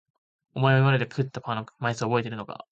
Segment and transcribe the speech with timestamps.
[0.55, 2.65] おまえは今まで食ったパンの枚数をおぼえているのか？